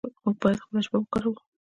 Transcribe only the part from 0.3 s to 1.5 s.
باید خپله ژبه وکاروو.